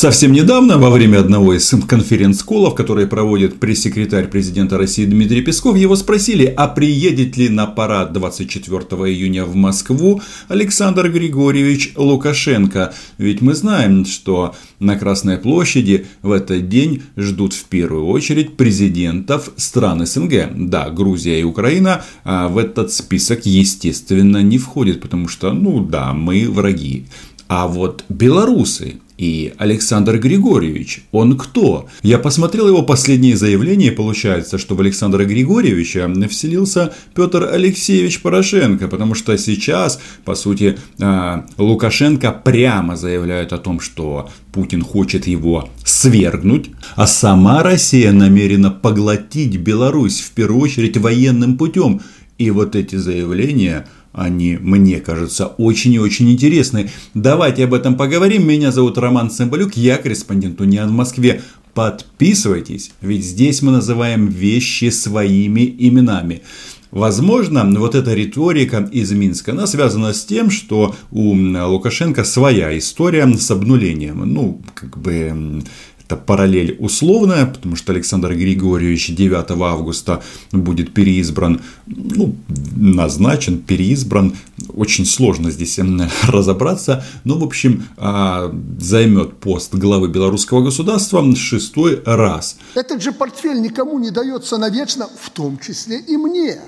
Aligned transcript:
Совсем 0.00 0.30
недавно, 0.30 0.78
во 0.78 0.90
время 0.90 1.18
одного 1.18 1.54
из 1.54 1.68
конференц-колов, 1.88 2.76
которые 2.76 3.08
проводит 3.08 3.58
пресс-секретарь 3.58 4.28
президента 4.28 4.78
России 4.78 5.04
Дмитрий 5.04 5.42
Песков, 5.42 5.76
его 5.76 5.96
спросили, 5.96 6.44
а 6.44 6.68
приедет 6.68 7.36
ли 7.36 7.48
на 7.48 7.66
парад 7.66 8.12
24 8.12 8.80
июня 9.12 9.44
в 9.44 9.56
Москву 9.56 10.22
Александр 10.46 11.10
Григорьевич 11.10 11.94
Лукашенко. 11.96 12.94
Ведь 13.18 13.40
мы 13.40 13.56
знаем, 13.56 14.06
что 14.06 14.54
на 14.78 14.96
Красной 14.96 15.36
площади 15.36 16.06
в 16.22 16.30
этот 16.30 16.68
день 16.68 17.02
ждут 17.16 17.52
в 17.52 17.64
первую 17.64 18.06
очередь 18.06 18.56
президентов 18.56 19.50
стран 19.56 20.06
СНГ. 20.06 20.50
Да, 20.54 20.90
Грузия 20.90 21.40
и 21.40 21.42
Украина 21.42 22.04
а 22.22 22.46
в 22.46 22.58
этот 22.58 22.92
список, 22.92 23.46
естественно, 23.46 24.44
не 24.44 24.58
входят, 24.58 25.00
потому 25.00 25.26
что, 25.26 25.52
ну 25.52 25.84
да, 25.84 26.12
мы 26.12 26.48
враги. 26.48 27.06
А 27.48 27.66
вот 27.66 28.04
белорусы 28.08 29.00
и 29.18 29.52
Александр 29.58 30.18
Григорьевич, 30.18 31.02
он 31.10 31.36
кто? 31.36 31.88
Я 32.02 32.18
посмотрел 32.18 32.68
его 32.68 32.84
последние 32.84 33.36
заявления, 33.36 33.88
и 33.88 33.90
получается, 33.90 34.58
что 34.58 34.76
в 34.76 34.80
Александра 34.80 35.24
Григорьевича 35.24 36.08
вселился 36.30 36.94
Петр 37.14 37.42
Алексеевич 37.52 38.22
Порошенко, 38.22 38.86
потому 38.86 39.14
что 39.16 39.36
сейчас, 39.36 40.00
по 40.24 40.36
сути, 40.36 40.78
а, 41.00 41.44
Лукашенко 41.58 42.30
прямо 42.30 42.96
заявляет 42.96 43.52
о 43.52 43.58
том, 43.58 43.80
что 43.80 44.30
Путин 44.52 44.82
хочет 44.82 45.26
его 45.26 45.68
свергнуть, 45.84 46.70
а 46.94 47.08
сама 47.08 47.64
Россия 47.64 48.12
намерена 48.12 48.70
поглотить 48.70 49.56
Беларусь, 49.56 50.20
в 50.20 50.30
первую 50.30 50.62
очередь 50.62 50.96
военным 50.96 51.58
путем. 51.58 52.00
И 52.38 52.52
вот 52.52 52.76
эти 52.76 52.94
заявления– 52.94 53.88
они, 54.18 54.58
мне 54.60 55.00
кажется, 55.00 55.46
очень 55.46 55.94
и 55.94 55.98
очень 55.98 56.30
интересны. 56.30 56.90
Давайте 57.14 57.64
об 57.64 57.74
этом 57.74 57.96
поговорим. 57.96 58.46
Меня 58.46 58.72
зовут 58.72 58.98
Роман 58.98 59.30
Цымбалюк, 59.30 59.76
я 59.76 59.96
корреспондент 59.96 60.60
Униан 60.60 60.88
в 60.88 60.92
Москве. 60.92 61.42
Подписывайтесь, 61.74 62.90
ведь 63.00 63.24
здесь 63.24 63.62
мы 63.62 63.70
называем 63.70 64.26
вещи 64.26 64.90
своими 64.90 65.74
именами. 65.78 66.42
Возможно, 66.90 67.64
вот 67.78 67.94
эта 67.94 68.14
риторика 68.14 68.88
из 68.90 69.12
Минска, 69.12 69.52
она 69.52 69.66
связана 69.66 70.14
с 70.14 70.24
тем, 70.24 70.50
что 70.50 70.96
у 71.10 71.34
Лукашенко 71.34 72.24
своя 72.24 72.76
история 72.76 73.28
с 73.36 73.50
обнулением. 73.50 74.22
Ну, 74.32 74.62
как 74.74 74.98
бы 74.98 75.62
это 76.08 76.16
параллель 76.16 76.76
условная, 76.80 77.44
потому 77.44 77.76
что 77.76 77.92
Александр 77.92 78.34
Григорьевич 78.34 79.14
9 79.14 79.50
августа 79.50 80.22
будет 80.52 80.94
переизбран, 80.94 81.60
ну, 81.86 82.34
назначен, 82.76 83.58
переизбран. 83.58 84.34
Очень 84.72 85.04
сложно 85.04 85.50
здесь 85.50 85.78
разобраться. 86.26 87.04
Но, 87.24 87.38
в 87.38 87.44
общем, 87.44 87.84
а, 87.98 88.50
займет 88.80 89.36
пост 89.36 89.74
главы 89.74 90.08
белорусского 90.08 90.62
государства 90.62 91.22
шестой 91.36 92.02
раз. 92.06 92.56
Этот 92.74 93.02
же 93.02 93.12
портфель 93.12 93.60
никому 93.60 93.98
не 93.98 94.10
дается 94.10 94.56
навечно, 94.56 95.08
в 95.20 95.28
том 95.28 95.58
числе 95.58 95.98
и 95.98 96.16
мне. 96.16 96.58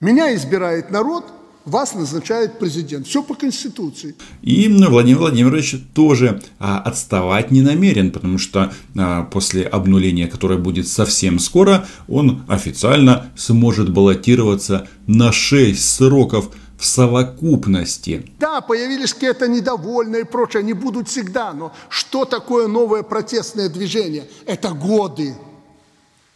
Меня 0.00 0.34
избирает 0.34 0.90
народ– 0.90 1.24
вас 1.68 1.94
назначает 1.94 2.58
президент. 2.58 3.06
Все 3.06 3.22
по 3.22 3.34
Конституции. 3.34 4.14
И 4.42 4.68
Владимир 4.68 5.18
Владимирович 5.18 5.76
тоже 5.94 6.42
а, 6.58 6.80
отставать 6.80 7.50
не 7.50 7.62
намерен, 7.62 8.10
потому 8.10 8.38
что 8.38 8.72
а, 8.96 9.24
после 9.24 9.64
обнуления, 9.64 10.26
которое 10.26 10.58
будет 10.58 10.88
совсем 10.88 11.38
скоро, 11.38 11.86
он 12.08 12.42
официально 12.48 13.30
сможет 13.36 13.92
баллотироваться 13.92 14.88
на 15.06 15.32
6 15.32 15.78
сроков 15.78 16.50
в 16.78 16.84
совокупности. 16.84 18.24
Да, 18.38 18.60
появились 18.60 19.12
какие-то 19.12 19.48
недовольные 19.48 20.22
и 20.22 20.24
прочее, 20.24 20.60
они 20.60 20.72
будут 20.72 21.08
всегда, 21.08 21.52
но 21.52 21.72
что 21.88 22.24
такое 22.24 22.68
новое 22.68 23.02
протестное 23.02 23.68
движение? 23.68 24.28
Это 24.46 24.70
годы. 24.70 25.34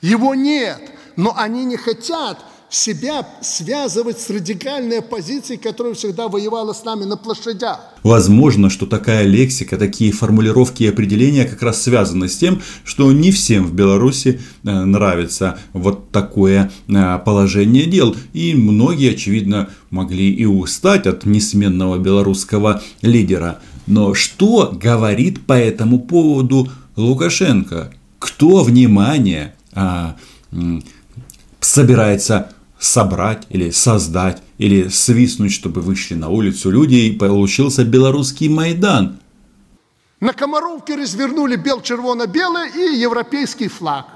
Его 0.01 0.35
нет, 0.35 0.81
но 1.17 1.33
они 1.37 1.65
не 1.65 1.77
хотят 1.77 2.45
себя 2.73 3.27
связывать 3.43 4.19
с 4.19 4.31
радикальной 4.31 5.01
оппозицией, 5.01 5.61
которая 5.61 5.93
всегда 5.93 6.29
воевала 6.29 6.73
с 6.73 6.85
нами 6.85 7.05
на 7.05 7.19
площадях. 7.19 7.81
Возможно, 8.03 8.71
что 8.71 8.87
такая 8.87 9.27
лексика, 9.27 9.77
такие 9.77 10.11
формулировки 10.11 10.83
и 10.83 10.89
определения 10.89 11.45
как 11.45 11.63
раз 11.63 11.83
связаны 11.83 12.29
с 12.29 12.37
тем, 12.39 12.63
что 12.85 13.13
не 13.13 13.31
всем 13.31 13.67
в 13.67 13.75
Беларуси 13.75 14.41
э, 14.65 14.71
нравится 14.71 15.59
вот 15.75 16.11
такое 16.11 16.73
э, 16.89 17.19
положение 17.25 17.85
дел. 17.85 18.17
И 18.33 18.55
многие, 18.55 19.13
очевидно, 19.13 19.69
могли 19.91 20.33
и 20.33 20.47
устать 20.47 21.07
от 21.07 21.27
несменного 21.27 21.99
белорусского 21.99 22.83
лидера. 23.03 23.61
Но 23.87 24.15
что 24.15 24.73
говорит 24.73 25.45
по 25.45 25.53
этому 25.53 26.01
поводу 26.01 26.71
Лукашенко? 26.97 27.93
Кто, 28.19 28.63
внимание, 28.63 29.55
а, 29.73 30.17
собирается 31.61 32.53
собрать 32.83 33.47
или 33.49 33.71
создать, 33.71 34.43
или 34.59 34.89
свистнуть, 34.89 35.53
чтобы 35.53 35.81
вышли 35.81 36.15
на 36.15 36.29
улицу 36.29 36.71
люди, 36.71 36.97
и 36.97 37.13
получился 37.17 37.85
белорусский 37.85 38.49
Майдан. 38.49 39.21
На 40.21 40.33
Комаровке 40.33 40.97
развернули 40.97 41.57
бел-червоно-белый 41.57 42.71
и 42.71 42.99
европейский 42.99 43.69
флаг. 43.69 44.07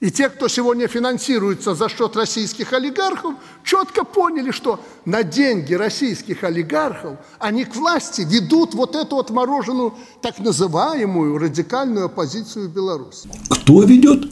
И 0.00 0.10
те, 0.10 0.28
кто 0.28 0.48
сегодня 0.48 0.88
финансируется 0.88 1.74
за 1.74 1.88
счет 1.88 2.16
российских 2.16 2.72
олигархов, 2.72 3.34
четко 3.64 4.04
поняли, 4.04 4.50
что 4.50 4.78
на 5.06 5.22
деньги 5.22 5.72
российских 5.74 6.44
олигархов 6.44 7.18
они 7.38 7.64
к 7.64 7.74
власти 7.74 8.22
ведут 8.28 8.74
вот 8.74 8.94
эту 8.94 9.18
отмороженную 9.18 9.94
так 10.20 10.38
называемую 10.38 11.38
радикальную 11.38 12.06
оппозицию 12.06 12.68
в 12.68 12.72
Беларуси. 12.72 13.28
Кто 13.48 13.82
ведет? 13.82 14.30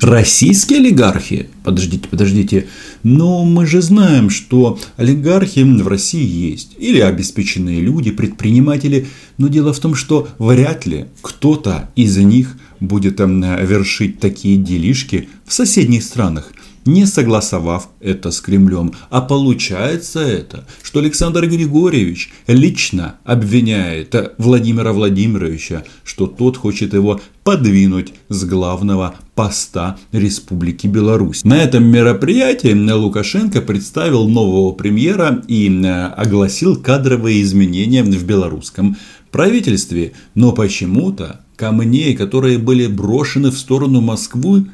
Российские 0.00 0.80
олигархи? 0.80 1.48
Подождите, 1.64 2.08
подождите. 2.08 2.66
Но 3.02 3.44
мы 3.44 3.66
же 3.66 3.80
знаем, 3.80 4.28
что 4.30 4.78
олигархи 4.96 5.60
в 5.60 5.88
России 5.88 6.50
есть. 6.50 6.76
Или 6.78 7.00
обеспеченные 7.00 7.80
люди, 7.80 8.10
предприниматели. 8.10 9.06
Но 9.38 9.48
дело 9.48 9.72
в 9.72 9.78
том, 9.78 9.94
что 9.94 10.28
вряд 10.38 10.86
ли 10.86 11.06
кто-то 11.22 11.90
из 11.96 12.16
них 12.18 12.56
будет 12.80 13.20
эм, 13.20 13.42
вершить 13.42 14.20
такие 14.20 14.58
делишки 14.58 15.28
в 15.46 15.52
соседних 15.52 16.02
странах 16.02 16.52
не 16.86 17.06
согласовав 17.06 17.88
это 18.00 18.30
с 18.30 18.40
Кремлем. 18.40 18.92
А 19.10 19.20
получается 19.20 20.20
это, 20.20 20.66
что 20.82 21.00
Александр 21.00 21.46
Григорьевич 21.46 22.32
лично 22.46 23.16
обвиняет 23.24 24.14
Владимира 24.38 24.92
Владимировича, 24.92 25.84
что 26.04 26.26
тот 26.26 26.56
хочет 26.56 26.94
его 26.94 27.20
подвинуть 27.44 28.12
с 28.28 28.44
главного 28.44 29.14
поста 29.34 29.98
Республики 30.12 30.86
Беларусь. 30.86 31.44
На 31.44 31.62
этом 31.62 31.84
мероприятии 31.84 32.72
Лукашенко 32.90 33.60
представил 33.60 34.28
нового 34.28 34.72
премьера 34.72 35.42
и 35.46 35.68
э, 35.68 36.06
огласил 36.06 36.76
кадровые 36.76 37.42
изменения 37.42 38.02
в 38.02 38.24
белорусском 38.24 38.96
правительстве. 39.30 40.12
Но 40.34 40.52
почему-то 40.52 41.40
камней, 41.56 42.16
которые 42.16 42.58
были 42.58 42.86
брошены 42.86 43.50
в 43.50 43.58
сторону 43.58 44.00
Москвы, 44.00 44.66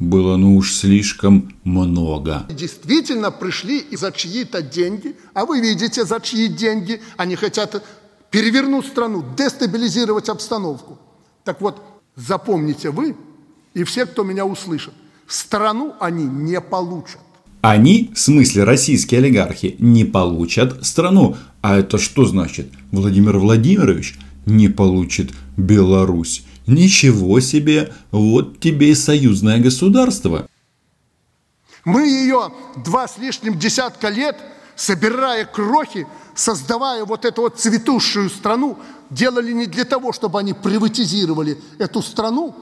было 0.00 0.36
ну 0.36 0.56
уж 0.56 0.74
слишком 0.74 1.52
много. 1.64 2.46
Действительно 2.48 3.30
пришли 3.30 3.78
и 3.78 3.96
за 3.96 4.12
чьи-то 4.12 4.62
деньги, 4.62 5.16
а 5.34 5.44
вы 5.44 5.60
видите, 5.60 6.04
за 6.04 6.20
чьи 6.20 6.48
деньги 6.48 7.00
они 7.16 7.36
хотят 7.36 7.82
перевернуть 8.30 8.86
страну, 8.86 9.24
дестабилизировать 9.36 10.28
обстановку. 10.28 10.98
Так 11.44 11.60
вот, 11.60 11.82
запомните 12.16 12.90
вы 12.90 13.16
и 13.74 13.84
все, 13.84 14.06
кто 14.06 14.22
меня 14.22 14.44
услышит, 14.44 14.92
страну 15.26 15.94
они 16.00 16.24
не 16.24 16.60
получат. 16.60 17.20
Они, 17.60 18.12
в 18.14 18.18
смысле 18.18 18.64
российские 18.64 19.18
олигархи, 19.18 19.76
не 19.78 20.04
получат 20.04 20.86
страну. 20.86 21.36
А 21.60 21.76
это 21.76 21.98
что 21.98 22.24
значит? 22.24 22.68
Владимир 22.92 23.38
Владимирович 23.38 24.16
не 24.46 24.68
получит 24.68 25.32
Беларусь. 25.56 26.44
Ничего 26.68 27.40
себе, 27.40 27.92
вот 28.10 28.60
тебе 28.60 28.90
и 28.90 28.94
союзное 28.94 29.58
государство. 29.58 30.46
Мы 31.84 32.06
ее 32.06 32.52
два 32.84 33.08
с 33.08 33.16
лишним 33.16 33.58
десятка 33.58 34.10
лет, 34.10 34.36
собирая 34.76 35.46
крохи, 35.46 36.06
создавая 36.34 37.04
вот 37.06 37.24
эту 37.24 37.42
вот 37.42 37.58
цветущую 37.58 38.28
страну, 38.28 38.78
делали 39.08 39.52
не 39.52 39.66
для 39.66 39.84
того, 39.84 40.12
чтобы 40.12 40.38
они 40.38 40.52
приватизировали 40.52 41.58
эту 41.78 42.02
страну 42.02 42.54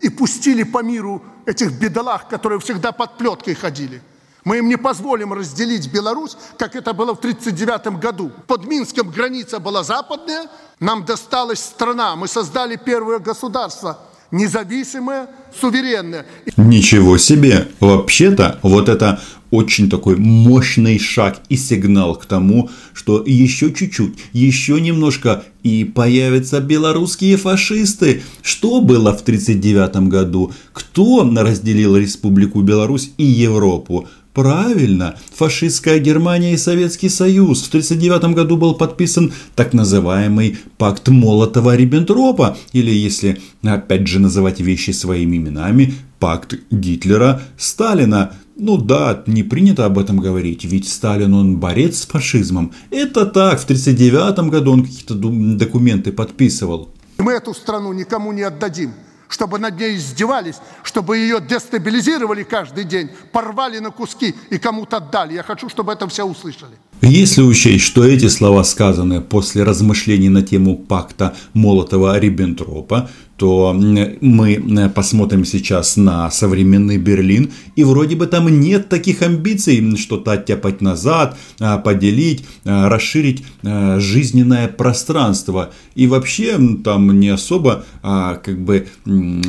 и 0.00 0.08
пустили 0.08 0.62
по 0.62 0.82
миру 0.82 1.22
этих 1.44 1.72
бедолаг, 1.72 2.28
которые 2.28 2.60
всегда 2.60 2.92
под 2.92 3.18
плеткой 3.18 3.54
ходили– 3.54 4.00
мы 4.48 4.58
им 4.58 4.68
не 4.68 4.78
позволим 4.78 5.34
разделить 5.34 5.92
Беларусь, 5.92 6.34
как 6.56 6.74
это 6.74 6.94
было 6.94 7.14
в 7.14 7.18
1939 7.18 8.00
году. 8.00 8.32
Под 8.46 8.64
Минском 8.64 9.10
граница 9.10 9.60
была 9.60 9.84
западная, 9.84 10.46
нам 10.80 11.04
досталась 11.04 11.60
страна, 11.60 12.16
мы 12.16 12.28
создали 12.28 12.76
первое 12.82 13.18
государство 13.18 13.98
независимая, 14.30 15.28
суверенная. 15.58 16.26
Ничего 16.56 17.18
себе! 17.18 17.68
Вообще-то 17.80 18.58
вот 18.62 18.88
это 18.88 19.20
очень 19.50 19.88
такой 19.88 20.16
мощный 20.16 20.98
шаг 20.98 21.40
и 21.48 21.56
сигнал 21.56 22.14
к 22.16 22.26
тому, 22.26 22.68
что 22.92 23.22
еще 23.24 23.72
чуть-чуть, 23.72 24.18
еще 24.32 24.78
немножко 24.80 25.44
и 25.62 25.84
появятся 25.84 26.60
белорусские 26.60 27.38
фашисты. 27.38 28.22
Что 28.42 28.82
было 28.82 29.16
в 29.16 29.22
1939 29.22 30.08
году? 30.08 30.52
Кто 30.72 31.30
разделил 31.34 31.96
Республику 31.96 32.60
Беларусь 32.60 33.10
и 33.16 33.24
Европу? 33.24 34.06
Правильно, 34.38 35.16
фашистская 35.34 35.98
Германия 35.98 36.52
и 36.52 36.56
Советский 36.56 37.08
Союз. 37.08 37.64
В 37.64 37.68
1939 37.70 38.36
году 38.36 38.56
был 38.56 38.74
подписан 38.74 39.32
так 39.56 39.72
называемый 39.72 40.58
пакт 40.76 41.08
Молотова-Риббентропа, 41.08 42.56
или 42.70 42.92
если 42.92 43.40
опять 43.64 44.06
же 44.06 44.20
называть 44.20 44.60
вещи 44.60 44.92
своими 44.92 45.38
именами, 45.38 45.94
пакт 46.20 46.54
Гитлера-Сталина. 46.70 48.30
Ну 48.54 48.76
да, 48.76 49.24
не 49.26 49.42
принято 49.42 49.84
об 49.84 49.98
этом 49.98 50.18
говорить, 50.18 50.64
ведь 50.64 50.88
Сталин 50.88 51.34
он 51.34 51.56
борец 51.56 52.02
с 52.02 52.06
фашизмом. 52.06 52.70
Это 52.92 53.26
так, 53.26 53.58
в 53.58 53.64
1939 53.64 54.50
году 54.52 54.70
он 54.70 54.84
какие-то 54.84 55.14
документы 55.16 56.12
подписывал. 56.12 56.90
Мы 57.18 57.32
эту 57.32 57.54
страну 57.54 57.92
никому 57.92 58.30
не 58.30 58.42
отдадим 58.42 58.92
чтобы 59.28 59.58
над 59.58 59.78
ней 59.78 59.96
издевались, 59.96 60.56
чтобы 60.82 61.18
ее 61.18 61.40
дестабилизировали 61.40 62.42
каждый 62.42 62.84
день, 62.84 63.10
порвали 63.32 63.78
на 63.78 63.90
куски 63.90 64.34
и 64.50 64.58
кому-то 64.58 64.96
отдали. 64.96 65.34
Я 65.34 65.42
хочу, 65.42 65.68
чтобы 65.68 65.92
это 65.92 66.08
все 66.08 66.24
услышали. 66.24 66.76
Если 67.00 67.42
учесть, 67.42 67.84
что 67.84 68.04
эти 68.04 68.26
слова 68.26 68.64
сказаны 68.64 69.20
после 69.20 69.62
размышлений 69.62 70.30
на 70.30 70.42
тему 70.42 70.76
пакта 70.76 71.34
Молотова-Риббентропа, 71.54 73.08
то 73.36 73.72
мы 73.72 74.90
посмотрим 74.92 75.44
сейчас 75.44 75.96
на 75.96 76.28
современный 76.28 76.98
Берлин, 76.98 77.52
и 77.76 77.84
вроде 77.84 78.16
бы 78.16 78.26
там 78.26 78.48
нет 78.60 78.88
таких 78.88 79.22
амбиций 79.22 79.96
что-то 79.96 80.32
оттяпать 80.32 80.80
назад, 80.80 81.38
а, 81.60 81.78
поделить, 81.78 82.44
а, 82.64 82.88
расширить 82.88 83.44
а, 83.62 84.00
жизненное 84.00 84.66
пространство. 84.66 85.70
И 85.94 86.08
вообще 86.08 86.58
там 86.82 87.20
не 87.20 87.28
особо 87.28 87.84
как 88.02 88.60
бы 88.60 88.88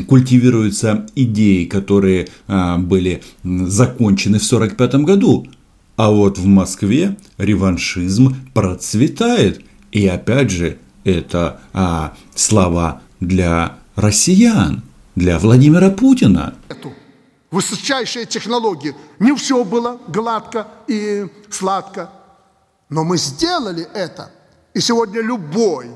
культивируются 0.08 1.06
идеи, 1.16 1.66
которые 1.66 2.28
были 2.48 3.22
закончены 3.44 4.40
в 4.40 4.46
1945 4.46 5.06
году. 5.06 5.48
А 6.00 6.12
вот 6.12 6.38
в 6.38 6.46
Москве 6.46 7.18
реваншизм 7.38 8.34
процветает. 8.54 9.62
И 9.92 10.08
опять 10.08 10.50
же, 10.50 10.80
это 11.04 11.60
а, 11.74 12.14
слова 12.34 13.02
для 13.20 13.76
россиян, 13.98 14.82
для 15.16 15.38
Владимира 15.40 15.90
Путина. 15.90 16.54
Эту 16.70 16.94
высочайшие 17.52 18.26
технологии. 18.26 18.96
Не 19.20 19.36
все 19.36 19.62
было 19.66 20.00
гладко 20.08 20.68
и 20.88 21.28
сладко. 21.50 22.10
Но 22.88 23.04
мы 23.04 23.18
сделали 23.18 23.86
это. 23.94 24.32
И 24.74 24.80
сегодня 24.80 25.20
любой, 25.20 25.88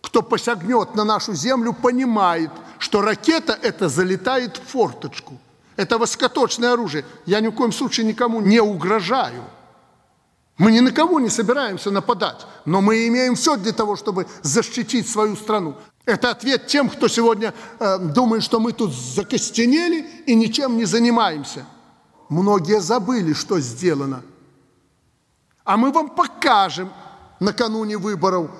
кто 0.00 0.22
посягнет 0.22 0.96
на 0.96 1.04
нашу 1.04 1.34
землю, 1.34 1.72
понимает, 1.72 2.50
что 2.80 3.00
ракета 3.00 3.56
эта 3.62 3.88
залетает 3.88 4.56
в 4.56 4.72
форточку– 4.72 5.38
это 5.80 5.96
высокоточное 5.96 6.74
оружие. 6.74 7.06
Я 7.24 7.40
ни 7.40 7.48
в 7.48 7.52
коем 7.52 7.72
случае 7.72 8.04
никому 8.04 8.42
не 8.42 8.60
угрожаю. 8.60 9.44
Мы 10.58 10.72
ни 10.72 10.80
на 10.80 10.92
кого 10.92 11.20
не 11.20 11.30
собираемся 11.30 11.90
нападать, 11.90 12.46
но 12.66 12.82
мы 12.82 13.08
имеем 13.08 13.34
все 13.34 13.56
для 13.56 13.72
того, 13.72 13.96
чтобы 13.96 14.26
защитить 14.42 15.08
свою 15.08 15.36
страну. 15.36 15.74
Это 16.04 16.32
ответ 16.32 16.66
тем, 16.66 16.90
кто 16.90 17.08
сегодня 17.08 17.54
э, 17.78 17.98
думает, 17.98 18.42
что 18.42 18.60
мы 18.60 18.72
тут 18.72 18.92
закостенели 18.92 20.06
и 20.26 20.34
ничем 20.34 20.76
не 20.76 20.84
занимаемся. 20.84 21.64
Многие 22.28 22.82
забыли, 22.82 23.32
что 23.32 23.58
сделано. 23.58 24.22
А 25.64 25.78
мы 25.78 25.92
вам 25.92 26.10
покажем 26.10 26.92
накануне 27.40 27.96
выборов. 27.96 28.50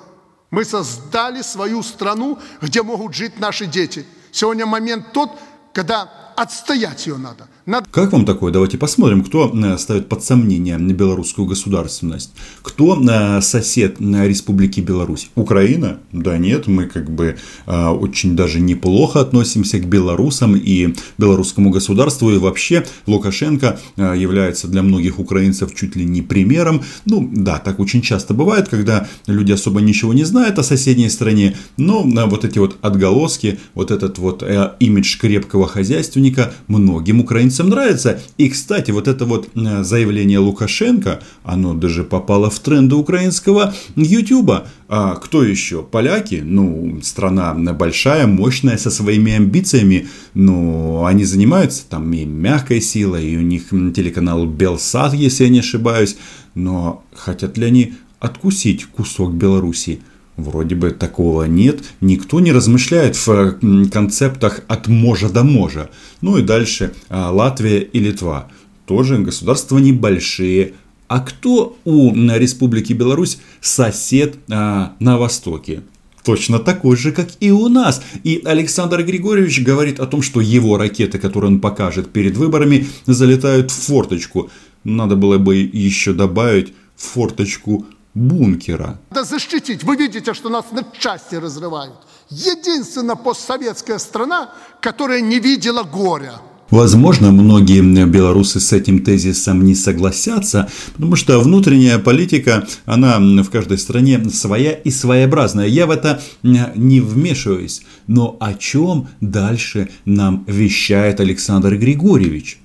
Мы 0.50 0.64
создали 0.64 1.42
свою 1.42 1.82
страну, 1.82 2.38
где 2.62 2.82
могут 2.82 3.12
жить 3.12 3.38
наши 3.38 3.66
дети. 3.66 4.06
Сегодня 4.32 4.64
момент 4.64 5.12
тот, 5.12 5.32
когда 5.72 6.32
отстоять 6.36 7.06
ее 7.06 7.16
надо. 7.16 7.48
Надо. 7.70 7.86
Как 7.90 8.12
вам 8.12 8.24
такое? 8.26 8.52
Давайте 8.52 8.76
посмотрим, 8.76 9.22
кто 9.22 9.50
э, 9.54 9.78
ставит 9.78 10.08
под 10.08 10.22
сомнение 10.22 10.76
белорусскую 10.78 11.46
государственность. 11.46 12.32
Кто 12.62 13.00
э, 13.00 13.40
сосед 13.40 13.96
э, 14.00 14.28
Республики 14.28 14.80
Беларусь? 14.80 15.30
Украина? 15.36 15.98
Да 16.12 16.36
нет, 16.36 16.66
мы 16.66 16.86
как 16.86 17.10
бы 17.10 17.36
очень 17.66 18.36
даже 18.36 18.60
неплохо 18.60 19.20
относимся 19.20 19.78
к 19.78 19.86
белорусам 19.86 20.56
и 20.56 20.94
белорусскому 21.18 21.70
государству. 21.70 22.30
И 22.30 22.38
вообще 22.38 22.84
Лукашенко 23.06 23.78
является 23.96 24.66
для 24.66 24.82
многих 24.82 25.18
украинцев 25.18 25.74
чуть 25.74 25.96
ли 25.96 26.04
не 26.04 26.22
примером. 26.22 26.82
Ну 27.06 27.30
да, 27.32 27.58
так 27.58 27.78
очень 27.78 28.02
часто 28.02 28.34
бывает, 28.34 28.68
когда 28.68 29.06
люди 29.26 29.52
особо 29.52 29.80
ничего 29.80 30.12
не 30.12 30.24
знают 30.24 30.58
о 30.58 30.62
соседней 30.62 31.08
стране, 31.08 31.56
но 31.76 32.02
вот 32.02 32.44
эти 32.44 32.58
вот 32.58 32.76
отголоски, 32.82 33.60
вот 33.74 33.90
этот 33.90 34.18
вот 34.18 34.42
имидж 34.80 35.18
крепкого 35.18 35.68
хозяйственника, 35.68 36.52
многим 36.66 37.20
украинцам 37.20 37.59
нравится. 37.68 38.20
И, 38.38 38.48
кстати, 38.48 38.90
вот 38.90 39.08
это 39.08 39.24
вот 39.24 39.48
э, 39.54 39.82
заявление 39.84 40.38
Лукашенко, 40.38 41.20
оно 41.42 41.74
даже 41.74 42.04
попало 42.04 42.50
в 42.50 42.58
тренды 42.60 42.94
украинского 42.94 43.74
Ютуба. 43.96 44.66
А 44.88 45.16
кто 45.16 45.44
еще? 45.44 45.82
Поляки? 45.82 46.42
Ну, 46.44 47.00
страна 47.02 47.54
большая, 47.54 48.26
мощная, 48.26 48.78
со 48.78 48.90
своими 48.90 49.32
амбициями. 49.32 50.08
Но 50.34 51.04
они 51.06 51.24
занимаются 51.24 51.84
там 51.88 52.12
и 52.12 52.24
мягкой 52.24 52.80
силой, 52.80 53.26
и 53.26 53.36
у 53.36 53.42
них 53.42 53.70
телеканал 53.94 54.46
Белсат, 54.46 55.14
если 55.14 55.44
я 55.44 55.50
не 55.50 55.60
ошибаюсь. 55.60 56.16
Но 56.54 57.04
хотят 57.14 57.56
ли 57.58 57.66
они 57.66 57.94
откусить 58.18 58.84
кусок 58.86 59.32
Беларуси? 59.32 60.00
Вроде 60.40 60.74
бы 60.74 60.90
такого 60.90 61.44
нет, 61.44 61.80
никто 62.00 62.40
не 62.40 62.52
размышляет 62.52 63.16
в 63.16 63.58
концептах 63.90 64.60
от 64.68 64.88
можа 64.88 65.28
до 65.28 65.44
можа. 65.44 65.90
Ну 66.22 66.38
и 66.38 66.42
дальше 66.42 66.94
а, 67.08 67.30
Латвия 67.30 67.80
и 67.80 67.98
Литва. 67.98 68.48
Тоже 68.86 69.18
государства 69.18 69.78
небольшие. 69.78 70.72
А 71.08 71.20
кто 71.20 71.76
у 71.84 72.14
Республики 72.14 72.92
Беларусь 72.92 73.38
сосед 73.60 74.36
а, 74.50 74.94
на 74.98 75.18
востоке? 75.18 75.82
Точно 76.24 76.58
такой 76.58 76.96
же, 76.96 77.12
как 77.12 77.28
и 77.40 77.50
у 77.50 77.68
нас. 77.68 78.02
И 78.24 78.42
Александр 78.44 79.02
Григорьевич 79.02 79.62
говорит 79.62 80.00
о 80.00 80.06
том, 80.06 80.22
что 80.22 80.40
его 80.40 80.76
ракеты, 80.76 81.18
которые 81.18 81.50
он 81.50 81.60
покажет 81.60 82.10
перед 82.10 82.36
выборами, 82.36 82.86
залетают 83.06 83.70
в 83.70 83.74
форточку. 83.74 84.50
Надо 84.84 85.16
было 85.16 85.38
бы 85.38 85.56
еще 85.56 86.12
добавить 86.12 86.72
форточку 86.96 87.86
бункера. 88.14 88.98
Надо 89.10 89.24
защитить. 89.24 89.84
Вы 89.84 89.96
видите, 89.96 90.34
что 90.34 90.48
нас 90.48 90.64
на 90.72 90.84
части 90.98 91.36
разрывают. 91.36 91.94
Единственная 92.30 93.16
постсоветская 93.16 93.98
страна, 93.98 94.50
которая 94.80 95.20
не 95.20 95.38
видела 95.40 95.82
горя. 95.82 96.34
Возможно, 96.70 97.32
многие 97.32 97.82
белорусы 98.06 98.60
с 98.60 98.72
этим 98.72 99.02
тезисом 99.02 99.64
не 99.64 99.74
согласятся, 99.74 100.70
потому 100.92 101.16
что 101.16 101.40
внутренняя 101.40 101.98
политика, 101.98 102.64
она 102.84 103.18
в 103.18 103.50
каждой 103.50 103.76
стране 103.76 104.24
своя 104.30 104.72
и 104.72 104.90
своеобразная. 104.90 105.66
Я 105.66 105.86
в 105.86 105.90
это 105.90 106.22
не 106.44 107.00
вмешиваюсь. 107.00 107.82
Но 108.06 108.36
о 108.38 108.54
чем 108.54 109.08
дальше 109.20 109.90
нам 110.04 110.44
вещает 110.46 111.18
Александр 111.18 111.76
Григорьевич? 111.76 112.60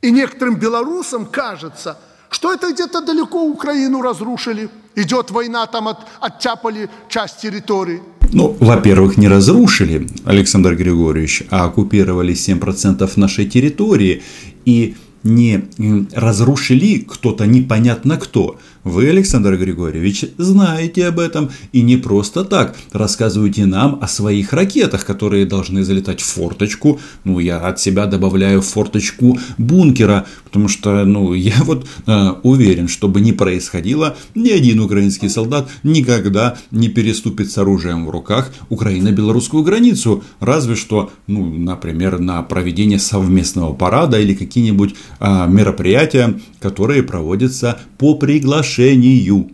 И 0.00 0.10
некоторым 0.10 0.56
белорусам 0.56 1.26
кажется– 1.26 1.98
что 2.30 2.52
это 2.52 2.72
где-то 2.72 3.00
далеко 3.00 3.42
Украину 3.42 4.02
разрушили? 4.02 4.68
Идет 4.96 5.30
война, 5.30 5.66
там 5.66 5.88
от, 5.88 5.98
оттяпали 6.20 6.88
часть 7.08 7.40
территории. 7.40 8.00
Ну, 8.32 8.56
во-первых, 8.60 9.16
не 9.16 9.28
разрушили, 9.28 10.06
Александр 10.24 10.76
Григорьевич, 10.76 11.42
а 11.50 11.64
оккупировали 11.64 12.34
7% 12.34 13.10
нашей 13.16 13.46
территории. 13.46 14.22
И 14.64 14.94
не 15.22 15.64
разрушили 16.12 16.98
кто-то 16.98 17.46
непонятно 17.46 18.16
кто. 18.16 18.58
Вы, 18.84 19.10
Александр 19.10 19.56
Григорьевич, 19.56 20.24
знаете 20.38 21.06
об 21.06 21.18
этом 21.18 21.50
и 21.72 21.82
не 21.82 21.98
просто 21.98 22.44
так 22.44 22.76
рассказываете 22.92 23.66
нам 23.66 23.98
о 24.00 24.08
своих 24.08 24.54
ракетах, 24.54 25.04
которые 25.04 25.44
должны 25.44 25.84
залетать 25.84 26.20
в 26.20 26.26
форточку. 26.26 26.98
Ну, 27.24 27.38
я 27.38 27.58
от 27.58 27.78
себя 27.78 28.06
добавляю 28.06 28.62
форточку 28.62 29.38
бункера, 29.58 30.26
потому 30.50 30.66
что, 30.66 31.04
ну, 31.04 31.32
я 31.34 31.62
вот 31.62 31.86
э, 32.06 32.34
уверен, 32.42 32.88
что 32.88 33.08
бы 33.08 33.20
ни 33.20 33.30
происходило, 33.30 34.16
ни 34.34 34.50
один 34.50 34.80
украинский 34.80 35.30
солдат 35.30 35.70
никогда 35.84 36.58
не 36.72 36.88
переступит 36.88 37.50
с 37.50 37.58
оружием 37.58 38.06
в 38.06 38.10
руках 38.10 38.50
Украино-белорусскую 38.68 39.62
границу, 39.62 40.24
разве 40.40 40.74
что, 40.74 41.10
ну, 41.28 41.44
например, 41.46 42.18
на 42.18 42.42
проведение 42.42 42.98
совместного 42.98 43.72
парада 43.74 44.18
или 44.18 44.34
какие-нибудь 44.34 44.96
э, 45.20 45.46
мероприятия, 45.48 46.40
которые 46.58 47.04
проводятся 47.04 47.78
по 47.96 48.16
приглашению 48.16 49.50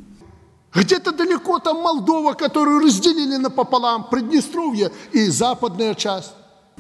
где-то 0.75 1.13
далеко 1.13 1.59
там 1.59 1.79
Молдова, 1.79 2.35
которую 2.35 2.81
разделили 2.81 3.37
напополам, 3.37 4.11
Приднестровье 4.11 4.93
и 5.13 5.31
западная 5.31 5.95
часть. 5.95 6.33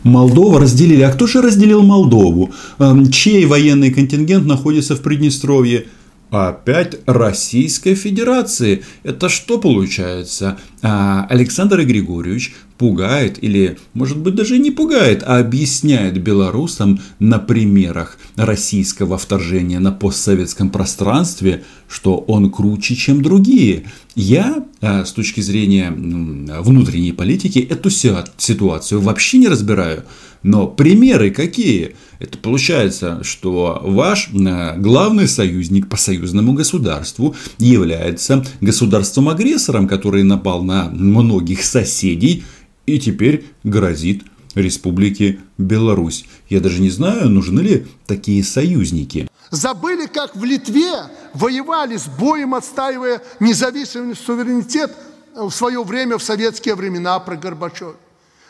Молдова 0.06 0.60
разделили. 0.60 1.02
А 1.02 1.10
кто 1.10 1.26
же 1.26 1.42
разделил 1.42 1.82
Молдову? 1.82 2.52
Эм, 2.78 3.10
чей 3.10 3.44
военный 3.44 3.90
контингент 3.90 4.46
находится 4.46 4.94
в 4.94 5.02
Приднестровье? 5.02 5.86
Опять 6.30 6.96
Российской 7.06 7.94
Федерации. 7.94 8.82
Это 9.04 9.28
что 9.28 9.58
получается? 9.58 10.58
А 10.88 11.26
Александр 11.28 11.82
Григорьевич 11.82 12.54
пугает 12.78 13.42
или, 13.42 13.76
может 13.92 14.18
быть, 14.18 14.36
даже 14.36 14.56
не 14.56 14.70
пугает, 14.70 15.24
а 15.26 15.40
объясняет 15.40 16.22
белорусам 16.22 17.00
на 17.18 17.40
примерах 17.40 18.18
российского 18.36 19.18
вторжения 19.18 19.80
на 19.80 19.90
постсоветском 19.90 20.70
пространстве, 20.70 21.64
что 21.88 22.18
он 22.18 22.52
круче, 22.52 22.94
чем 22.94 23.20
другие. 23.20 23.86
Я, 24.14 24.64
а, 24.80 25.04
с 25.04 25.12
точки 25.12 25.40
зрения 25.40 25.90
внутренней 25.90 27.12
политики, 27.12 27.58
эту 27.58 27.90
ситуацию 27.90 29.00
вообще 29.00 29.38
не 29.38 29.48
разбираю. 29.48 30.04
Но 30.46 30.68
примеры 30.68 31.32
какие? 31.32 31.96
Это 32.20 32.38
получается, 32.38 33.20
что 33.24 33.80
ваш 33.82 34.30
э, 34.32 34.78
главный 34.78 35.26
союзник 35.26 35.88
по 35.88 35.96
союзному 35.96 36.52
государству 36.52 37.34
является 37.58 38.44
государством-агрессором, 38.60 39.88
который 39.88 40.22
напал 40.22 40.62
на 40.62 40.75
многих 40.84 41.64
соседей 41.64 42.44
и 42.86 42.98
теперь 42.98 43.46
грозит 43.64 44.22
Республике 44.56 45.38
Беларусь. 45.58 46.24
Я 46.48 46.60
даже 46.60 46.80
не 46.80 46.90
знаю, 46.90 47.28
нужны 47.28 47.60
ли 47.60 47.86
такие 48.06 48.42
союзники. 48.42 49.28
Забыли, 49.50 50.06
как 50.06 50.34
в 50.34 50.44
Литве 50.44 50.92
воевали 51.34 51.96
с 51.96 52.06
боем, 52.06 52.54
отстаивая 52.54 53.22
независимый 53.38 54.16
суверенитет 54.16 54.92
в 55.34 55.50
свое 55.50 55.82
время, 55.84 56.18
в 56.18 56.22
советские 56.22 56.74
времена 56.74 57.18
при 57.20 57.36
Горбачеве. 57.36 57.94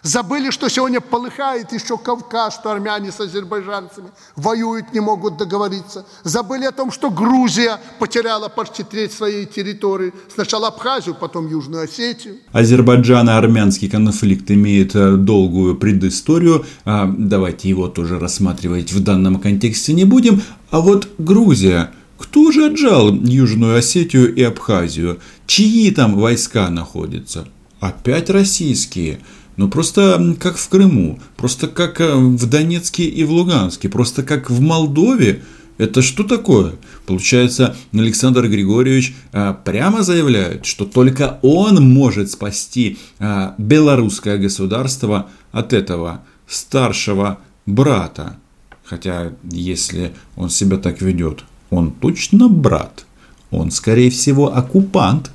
Забыли, 0.06 0.52
что 0.52 0.68
сегодня 0.68 1.00
полыхает 1.00 1.72
еще 1.72 1.98
Кавказ, 1.98 2.54
что 2.54 2.70
армяне 2.70 3.10
с 3.10 3.18
азербайджанцами 3.18 4.10
воюют, 4.36 4.92
не 4.94 5.00
могут 5.00 5.36
договориться. 5.36 6.06
Забыли 6.22 6.64
о 6.64 6.70
том, 6.70 6.92
что 6.92 7.10
Грузия 7.10 7.80
потеряла 7.98 8.48
почти 8.48 8.84
треть 8.84 9.12
своей 9.12 9.46
территории. 9.46 10.12
Сначала 10.32 10.68
Абхазию, 10.68 11.16
потом 11.16 11.48
Южную 11.48 11.82
Осетию. 11.82 12.36
Азербайджано-армянский 12.52 13.88
конфликт 13.88 14.48
имеет 14.48 14.94
э, 14.94 15.16
долгую 15.16 15.76
предысторию. 15.76 16.64
А, 16.84 17.12
давайте 17.18 17.68
его 17.68 17.88
тоже 17.88 18.20
рассматривать 18.20 18.92
в 18.92 19.02
данном 19.02 19.40
контексте 19.40 19.92
не 19.92 20.04
будем. 20.04 20.40
А 20.70 20.82
вот 20.82 21.08
Грузия– 21.18 21.90
кто 22.16 22.50
же 22.52 22.66
отжал 22.66 23.12
Южную 23.12 23.76
Осетию 23.76 24.32
и 24.32 24.42
Абхазию? 24.42 25.18
Чьи 25.48 25.90
там 25.90 26.14
войска 26.14 26.70
находятся? 26.70 27.46
Опять 27.80 28.30
российские. 28.30 29.20
Ну, 29.56 29.68
просто 29.68 30.36
как 30.38 30.56
в 30.56 30.68
Крыму, 30.68 31.18
просто 31.36 31.66
как 31.66 32.00
э, 32.00 32.14
в 32.14 32.46
Донецке 32.46 33.04
и 33.04 33.24
в 33.24 33.30
Луганске, 33.30 33.88
просто 33.88 34.22
как 34.22 34.50
в 34.50 34.60
Молдове. 34.60 35.42
Это 35.78 36.00
что 36.02 36.24
такое? 36.24 36.72
Получается, 37.06 37.76
Александр 37.92 38.48
Григорьевич 38.48 39.14
а, 39.32 39.52
прямо 39.52 40.02
заявляет, 40.02 40.64
что 40.64 40.86
только 40.86 41.38
он 41.42 41.92
может 41.92 42.30
спасти 42.30 42.96
а, 43.18 43.54
белорусское 43.58 44.38
государство 44.38 45.28
от 45.52 45.74
этого 45.74 46.22
старшего 46.46 47.40
брата. 47.66 48.38
Хотя, 48.84 49.32
если 49.50 50.12
он 50.34 50.48
себя 50.48 50.78
так 50.78 51.02
ведет, 51.02 51.44
он 51.70 51.90
точно 51.90 52.48
брат. 52.48 53.04
Он, 53.50 53.70
скорее 53.70 54.10
всего, 54.10 54.56
оккупант. 54.56 55.30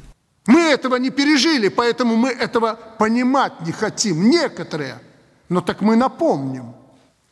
Мы 0.47 0.59
этого 0.61 0.95
не 0.95 1.09
пережили, 1.09 1.67
поэтому 1.67 2.15
мы 2.15 2.29
этого 2.29 2.79
понимать 2.97 3.61
не 3.61 3.71
хотим. 3.71 4.29
Некоторые. 4.29 4.99
Но 5.49 5.61
так 5.61 5.81
мы 5.81 5.95
напомним. 5.95 6.73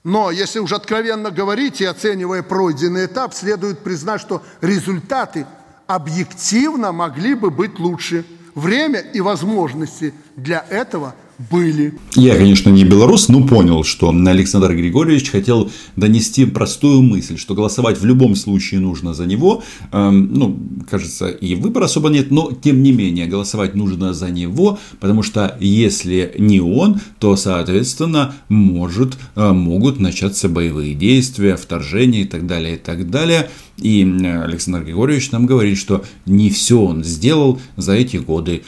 Но 0.04 0.32
если 0.32 0.60
уже 0.60 0.76
откровенно 0.76 1.32
говорить 1.32 1.82
и 1.82 1.86
оценивая 1.86 2.44
пройденный 2.44 3.06
этап, 3.06 3.34
следует 3.34 3.80
признать, 3.80 4.22
что 4.22 4.44
результаты 4.62 5.46
объективно 5.88 6.92
могли 6.92 7.34
бы 7.34 7.50
быть 7.50 7.80
лучше. 7.80 8.26
Время 8.56 9.00
и 9.00 9.22
возможности 9.22 10.14
для 10.36 10.66
этого– 10.70 11.16
были. 11.52 11.94
Я, 12.16 12.36
конечно, 12.36 12.70
не 12.70 12.84
белорус, 12.84 13.30
но 13.30 13.46
понял, 13.48 13.84
что 13.84 14.10
Александр 14.10 14.76
Григорьевич 14.76 15.30
хотел 15.30 15.72
донести 15.96 16.46
простую 16.46 17.02
мысль, 17.02 17.38
что 17.38 17.56
голосовать 17.56 18.00
в 18.00 18.06
любом 18.06 18.36
случае 18.36 18.82
нужно 18.82 19.14
за 19.14 19.26
него. 19.26 19.64
Эм, 19.92 20.34
ну, 20.34 20.60
кажется, 20.90 21.30
и 21.30 21.56
выбора 21.56 21.86
особо 21.86 22.10
нет, 22.10 22.30
но 22.30 22.52
тем 22.52 22.84
не 22.84 22.92
менее 22.92 23.28
голосовать 23.28 23.74
нужно 23.74 24.14
за 24.14 24.30
него, 24.30 24.80
потому 25.00 25.24
что 25.24 25.56
если 25.60 26.36
не 26.38 26.60
он, 26.60 27.00
то, 27.20 27.36
соответственно, 27.38 28.36
может, 28.50 29.18
э, 29.36 29.52
могут 29.52 30.00
начаться 30.00 30.50
боевые 30.50 30.94
действия, 30.94 31.56
вторжения 31.56 32.24
и 32.24 32.26
так 32.26 32.48
далее, 32.48 32.76
и 32.76 32.78
так 32.78 33.10
далее. 33.10 33.50
И 33.78 34.04
Александр 34.04 34.84
Григорьевич 34.84 35.32
нам 35.32 35.46
говорит, 35.46 35.78
что 35.78 36.04
не 36.26 36.50
все 36.50 36.82
он 36.82 37.04
сделал 37.06 37.62
за 37.78 37.94
эти 37.94 38.18
годы. 38.18 38.64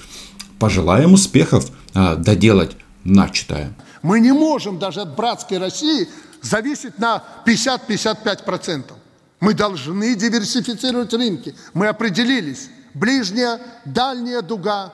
Пожелаем 0.58 1.14
успехов! 1.14 1.72
А, 1.94 2.16
доделать 2.16 2.76
начатое. 3.04 3.74
Мы 4.02 4.20
не 4.20 4.32
можем 4.32 4.80
даже 4.80 5.02
от 5.02 5.16
братской 5.16 5.58
России 5.58 6.08
зависеть 6.42 6.98
на 7.00 7.24
50-55%. 7.46 8.94
Мы 9.40 9.54
должны 9.54 10.16
диверсифицировать 10.16 11.14
рынки. 11.14 11.56
Мы 11.74 11.88
определились. 11.88 12.70
Ближняя, 12.94 13.60
дальняя 13.86 14.42
дуга, 14.42 14.94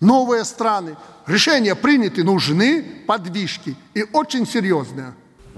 новые 0.00 0.44
страны. 0.44 0.96
Решения 1.26 1.74
приняты, 1.74 2.24
нужны 2.24 2.82
подвижки. 3.06 3.76
И 3.94 4.04
очень 4.12 4.46
серьезные. 4.46 5.14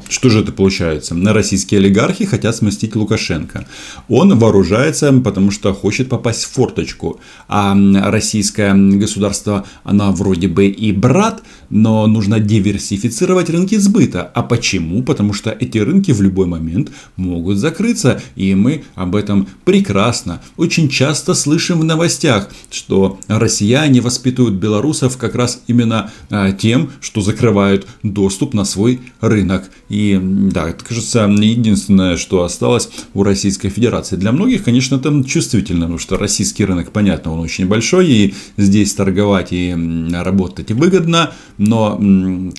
Что 0.08 0.28
же 0.28 0.40
это 0.40 0.52
получается? 0.52 1.14
На 1.14 1.32
российские 1.32 1.78
олигархи 1.78 2.26
хотят 2.26 2.54
сместить 2.54 2.94
Лукашенко. 2.94 3.66
Он 4.08 4.38
вооружается, 4.38 5.10
потому 5.12 5.50
что 5.50 5.72
хочет 5.72 6.10
попасть 6.10 6.44
в 6.44 6.52
форточку. 6.52 7.18
А 7.48 7.74
российское 8.10 8.74
государство, 8.74 9.64
оно 9.84 10.12
вроде 10.12 10.48
бы 10.48 10.66
и 10.66 10.92
брат, 10.92 11.42
но 11.70 12.06
нужно 12.06 12.40
диверсифицировать 12.40 13.48
рынки 13.48 13.76
сбыта. 13.76 14.30
А 14.34 14.42
почему? 14.42 15.02
Потому 15.02 15.32
что 15.32 15.50
эти 15.50 15.78
рынки 15.78 16.12
в 16.12 16.20
любой 16.20 16.46
момент 16.46 16.90
могут 17.16 17.56
закрыться. 17.56 18.20
И 18.36 18.54
мы 18.54 18.84
об 18.94 19.16
этом 19.16 19.48
прекрасно, 19.64 20.42
очень 20.58 20.90
часто 20.90 21.34
слышим 21.34 21.80
в 21.80 21.84
новостях, 21.84 22.50
что 22.70 23.18
россияне 23.28 24.02
воспитывают 24.02 24.56
белорусов 24.56 25.16
как 25.16 25.34
раз 25.34 25.62
именно 25.66 26.10
а, 26.30 26.52
тем, 26.52 26.90
что 27.00 27.22
закрывают 27.22 27.86
доступ 28.02 28.52
на 28.52 28.64
свой 28.64 29.00
рынок. 29.20 29.70
И 29.88 30.18
да, 30.20 30.68
это, 30.68 30.84
кажется, 30.84 31.26
единственное, 31.26 32.16
что 32.16 32.42
осталось 32.42 32.88
у 33.14 33.22
Российской 33.22 33.68
Федерации. 33.68 34.16
Для 34.16 34.32
многих, 34.32 34.64
конечно, 34.64 34.96
это 34.96 35.24
чувствительно, 35.24 35.82
потому 35.82 35.98
что 35.98 36.16
российский 36.16 36.64
рынок, 36.64 36.90
понятно, 36.90 37.32
он 37.32 37.40
очень 37.40 37.66
большой, 37.66 38.08
и 38.08 38.34
здесь 38.56 38.94
торговать 38.94 39.48
и 39.52 39.74
работать 40.12 40.72
выгодно, 40.72 41.32
но 41.58 42.00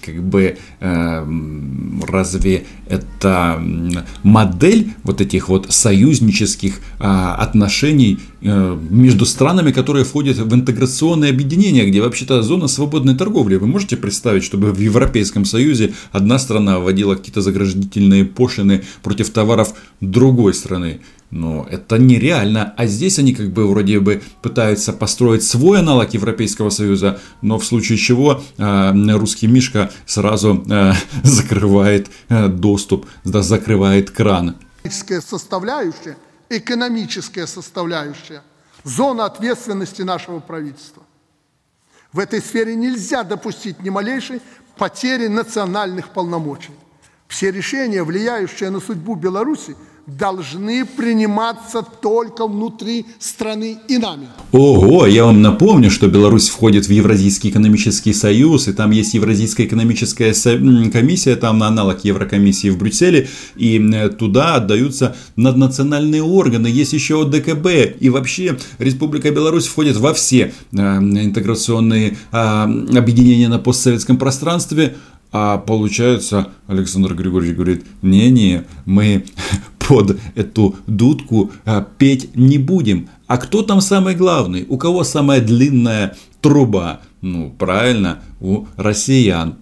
как 0.04 0.24
бы 0.24 0.58
э, 0.80 1.28
разве 2.08 2.66
это 2.90 3.62
модель 4.24 4.94
вот 5.04 5.22
этих 5.22 5.50
вот 5.50 5.68
союзнических 5.70 6.80
а, 7.00 7.36
отношений 7.36 8.20
э, 8.42 8.78
между 8.90 9.26
странами, 9.26 9.72
которые 9.72 10.06
входят 10.06 10.38
в 10.38 10.54
интеграционное 10.54 11.30
объединение, 11.30 11.86
где 11.86 12.02
вообще-то 12.02 12.42
зона 12.42 12.68
свободной 12.68 13.16
торговли. 13.16 13.56
Вы 13.56 13.68
можете 13.68 13.98
представить, 13.98 14.44
чтобы 14.44 14.72
в 14.72 14.80
Европейском 14.80 15.46
Союзе 15.46 15.94
одна 16.12 16.40
страна 16.40 16.80
вводила 16.80 17.17
какие-то 17.18 17.42
заграждительные 17.42 18.26
пошлины 18.26 18.84
против 19.04 19.30
товаров 19.30 19.74
другой 20.02 20.54
страны? 20.54 21.02
Но 21.30 21.68
это 21.70 21.98
нереально. 21.98 22.74
А 22.78 22.88
здесь 22.88 23.20
они 23.20 23.34
как 23.34 23.52
бы 23.52 23.68
вроде 23.68 24.00
бы 24.00 24.22
пытаются 24.42 24.94
построить 24.94 25.44
свой 25.44 25.80
аналог 25.80 26.14
Европейского 26.14 26.70
Союза, 26.70 27.20
но 27.42 27.60
в 27.60 27.66
случае 27.66 27.98
чего 27.98 28.42
э, 28.58 28.92
русский 29.14 29.48
Мишка 29.48 29.92
сразу 30.06 30.64
э, 30.70 30.94
закрывает 31.24 32.10
э, 32.30 32.48
доступ, 32.48 33.08
да, 33.26 33.42
закрывает 33.42 34.12
кран. 34.12 34.56
Составляющая, 34.90 36.18
экономическая 36.50 37.46
составляющая, 37.46 38.42
зона 38.86 39.26
ответственности 39.26 40.04
нашего 40.04 40.40
правительства. 40.40 41.04
В 42.14 42.20
этой 42.20 42.42
сфере 42.42 42.74
нельзя 42.76 43.24
допустить 43.24 43.82
ни 43.84 43.90
малейшей 43.90 44.42
потери 44.78 45.28
национальных 45.28 46.10
полномочий. 46.10 46.72
Все 47.28 47.52
решения, 47.52 48.04
влияющие 48.04 48.70
на 48.70 48.80
судьбу 48.80 49.16
Беларуси, 49.16 49.76
должны 50.08 50.86
приниматься 50.86 51.82
только 51.82 52.48
внутри 52.48 53.06
страны 53.20 53.78
и 53.90 53.98
нами. 53.98 54.28
Ого, 54.54 55.06
я 55.06 55.26
вам 55.26 55.42
напомню, 55.42 55.92
что 55.92 56.08
Беларусь 56.08 56.48
входит 56.48 56.86
в 56.86 56.92
Евразийский 56.92 57.50
экономический 57.50 58.14
союз, 58.14 58.70
и 58.70 58.74
там 58.74 58.92
есть 58.92 59.14
Евразийская 59.14 59.68
экономическая 59.68 60.34
комиссия, 60.90 61.36
там 61.36 61.62
аналог 61.62 62.06
Еврокомиссии 62.06 62.70
в 62.70 62.78
Брюсселе, 62.78 63.28
и 63.58 64.10
туда 64.18 64.56
отдаются 64.56 65.18
наднациональные 65.36 66.24
органы, 66.24 66.68
есть 66.68 66.94
еще 66.94 67.26
ДКБ, 67.26 68.00
и 68.00 68.10
вообще 68.10 68.58
Республика 68.80 69.30
Беларусь 69.32 69.68
входит 69.68 69.98
во 69.98 70.14
все 70.14 70.54
э, 70.72 70.78
интеграционные 70.78 72.18
э, 72.32 72.38
объединения 72.38 73.50
на 73.50 73.60
постсоветском 73.60 74.18
пространстве, 74.18 74.96
а 75.32 75.58
получается, 75.58 76.54
Александр 76.68 77.14
Григорьевич 77.14 77.56
говорит, 77.56 77.86
не-не, 78.02 78.66
мы 78.86 79.26
под 79.80 80.20
эту 80.36 80.76
дудку 80.88 81.52
а, 81.66 81.82
петь 81.82 82.36
не 82.36 82.58
будем. 82.58 83.10
А 83.28 83.38
кто 83.38 83.62
там 83.62 83.82
самый 83.82 84.16
главный? 84.16 84.66
У 84.68 84.78
кого 84.78 85.04
самая 85.04 85.42
длинная 85.42 86.18
труба? 86.42 87.02
Ну, 87.22 87.52
правильно, 87.52 88.24
у 88.40 88.66
россиян. 88.78 89.58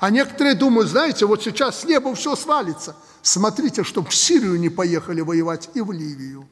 А 0.00 0.10
некоторые 0.10 0.54
думают, 0.54 0.88
знаете, 0.88 1.26
вот 1.26 1.42
сейчас 1.42 1.80
с 1.80 1.84
неба 1.84 2.14
все 2.14 2.36
свалится. 2.36 2.94
Смотрите, 3.22 3.82
чтобы 3.84 4.10
в 4.10 4.14
Сирию 4.14 4.58
не 4.58 4.68
поехали 4.68 5.20
воевать 5.20 5.70
и 5.74 5.80
в 5.80 5.90
Ливию. 5.92 6.48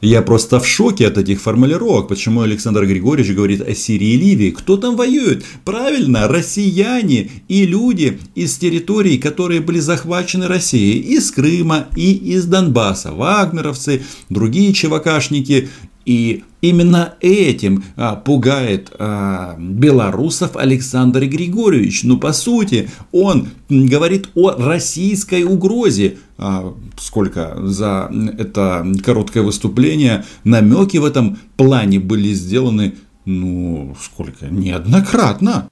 Я 0.00 0.22
просто 0.22 0.60
в 0.60 0.66
шоке 0.66 1.06
от 1.06 1.18
этих 1.18 1.42
формулировок, 1.42 2.08
почему 2.08 2.40
Александр 2.40 2.86
Григорьевич 2.86 3.36
говорит 3.36 3.60
о 3.60 3.74
Сирии 3.74 4.14
и 4.14 4.16
Ливии. 4.16 4.50
Кто 4.50 4.78
там 4.78 4.96
воюет? 4.96 5.44
Правильно, 5.64 6.26
россияне 6.26 7.30
и 7.48 7.66
люди 7.66 8.18
из 8.34 8.56
территорий, 8.56 9.18
которые 9.18 9.60
были 9.60 9.78
захвачены 9.78 10.48
Россией. 10.48 11.00
Из 11.00 11.30
Крыма 11.30 11.88
и 11.96 12.12
из 12.12 12.46
Донбасса. 12.46 13.12
Вагнеровцы, 13.12 14.02
другие 14.30 14.72
чевакашники 14.72 15.68
и 16.04 16.44
именно 16.60 17.14
этим 17.20 17.84
а, 17.96 18.16
пугает 18.16 18.90
а, 18.98 19.56
белорусов 19.58 20.56
Александр 20.56 21.26
Григорьевич. 21.26 22.04
Ну, 22.04 22.18
по 22.18 22.32
сути, 22.32 22.90
он 23.12 23.48
говорит 23.68 24.30
о 24.34 24.52
российской 24.52 25.44
угрозе. 25.44 26.18
А, 26.38 26.74
сколько 26.98 27.56
за 27.66 28.10
это 28.38 28.86
короткое 29.04 29.42
выступление 29.42 30.24
намеки 30.44 30.96
в 30.96 31.04
этом 31.04 31.38
плане 31.56 32.00
были 32.00 32.32
сделаны, 32.32 32.96
ну, 33.24 33.94
сколько, 34.00 34.46
неоднократно. 34.46 35.68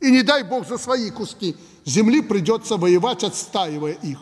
И 0.00 0.10
не 0.10 0.22
дай 0.22 0.42
бог 0.42 0.68
за 0.68 0.76
свои 0.76 1.10
куски 1.10 1.56
земли 1.86 2.20
придется 2.20 2.76
воевать, 2.76 3.24
отстаивая 3.24 3.92
их. 3.92 4.18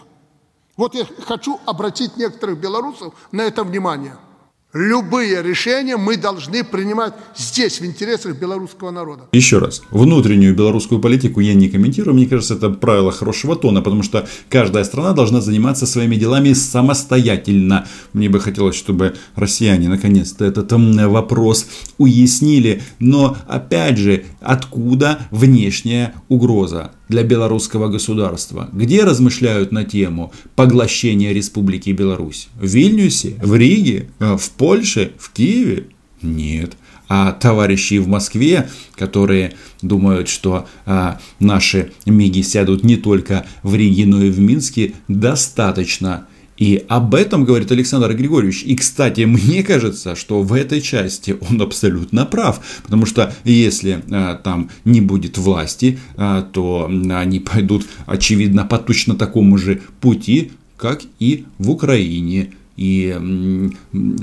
Вот 0.77 0.95
я 0.95 1.05
хочу 1.27 1.61
обратить 1.67 2.17
некоторых 2.17 2.61
белорусов 2.61 3.15
на 3.33 3.43
это 3.43 3.65
внимание– 3.65 4.17
Любые 4.75 5.43
решения 5.43 5.99
мы 5.99 6.17
должны 6.17 6.65
принимать 6.65 7.13
здесь, 7.37 7.79
в 7.79 7.85
интересах 7.85 8.39
белорусского 8.39 8.91
народа. 8.91 9.29
Еще 9.33 9.59
раз, 9.59 9.83
внутреннюю 9.91 10.55
белорусскую 10.55 10.99
политику 10.99 11.41
я 11.41 11.53
не 11.53 11.69
комментирую. 11.69 12.15
Мне 12.15 12.27
кажется, 12.27 12.55
это 12.55 12.71
правило 12.71 13.13
хорошего 13.13 13.55
тона, 13.55 13.83
потому 13.83 14.03
что 14.03 14.27
каждая 14.49 14.85
страна 14.85 15.13
должна 15.13 15.43
заниматься 15.43 15.87
своими 15.87 16.17
делами 16.17 16.55
самостоятельно. 16.55 17.87
Мне 18.15 18.31
бы 18.31 18.41
хотелось, 18.41 18.75
чтобы 18.75 19.15
россияне 19.37 19.91
наконец-то 19.91 20.47
этот 20.47 20.73
вопрос 20.73 21.67
уяснили. 21.99 22.81
Но, 22.99 23.37
опять 23.47 23.99
же, 23.99 24.25
откуда 24.41 25.19
внешняя 25.31 26.15
угроза? 26.31 26.93
Для 27.09 27.23
белорусского 27.23 27.89
государства, 27.89 28.69
где 28.73 29.05
размышляют 29.05 29.73
на 29.73 29.85
тему 29.85 30.33
поглощения 30.57 31.33
Республики 31.33 31.91
Беларусь? 31.91 32.49
В 32.61 32.67
Вильнюсе? 32.67 33.35
В 33.43 33.55
Риге? 33.55 34.09
Э, 34.19 34.37
в 34.37 34.51
Польше? 34.51 35.13
В 35.19 35.33
Киеве? 35.33 35.89
Нет. 36.23 36.73
А 37.09 37.33
товарищи 37.33 37.99
в 37.99 38.09
Москве, 38.09 38.71
которые 38.95 39.55
думают, 39.83 40.29
что 40.29 40.67
а, 40.87 41.21
наши 41.41 41.93
МИГи 42.07 42.43
сядут 42.43 42.85
не 42.85 42.97
только 42.97 43.45
в 43.63 43.75
Риге, 43.75 44.07
но 44.07 44.23
и 44.23 44.31
в 44.31 44.41
Минске, 44.41 44.95
достаточно 45.09 46.27
и 46.63 46.85
об 46.87 47.17
этом 47.17 47.45
говорит 47.45 47.73
Александр 47.73 48.15
Григорьевич. 48.15 48.63
И, 48.63 48.77
кстати, 48.77 49.23
мне 49.23 49.65
кажется, 49.65 50.15
что 50.15 50.43
в 50.43 50.53
этой 50.53 50.81
части 50.81 51.37
он 51.51 51.61
абсолютно 51.61 52.25
прав. 52.25 52.61
Потому 52.85 53.05
что 53.05 53.35
если 53.43 54.05
а, 54.13 54.37
там 54.37 54.71
не 54.85 55.01
будет 55.01 55.39
власти, 55.39 55.99
а, 56.17 56.43
то 56.43 56.89
они 56.89 57.41
пойдут, 57.41 57.89
очевидно, 58.07 58.65
по 58.65 58.79
точно 58.79 59.17
такому 59.17 59.59
же 59.59 59.83
пути, 60.01 60.53
как 60.77 61.03
и 61.19 61.47
в 61.59 61.69
Украине. 61.69 62.53
И 62.77 63.19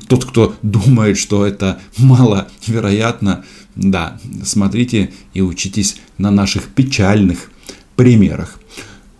тот, 0.08 0.24
кто 0.24 0.55
думает, 0.62 1.17
что 1.17 1.46
это 1.46 1.81
маловероятно, 1.98 3.43
да, 3.75 4.17
смотрите 4.46 5.12
и 5.34 5.41
учитесь 5.41 5.98
на 6.17 6.31
наших 6.31 6.69
печальных 6.69 7.51
примерах. 7.98 8.58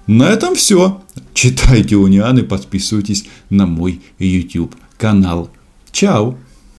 На 0.08 0.24
этом 0.24 0.56
все. 0.56 1.04
Читайте 1.42 1.96
Униан 1.96 2.38
и 2.38 2.42
подписывайтесь 2.42 3.26
на 3.50 3.66
мой 3.66 4.02
YouTube 4.18 4.76
канал. 4.98 5.50
Чао! 5.90 6.38